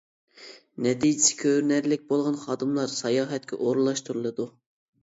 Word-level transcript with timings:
نەتىجىسى 0.85 1.35
كۆرۈنەرلىك 1.41 2.09
بولغان 2.15 2.41
خادىملار 2.47 2.93
ساياھەتكە 2.97 3.63
ئورۇنلاشتۇرۇلىدۇ. 3.63 4.53